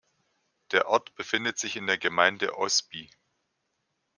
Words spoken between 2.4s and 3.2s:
Osby.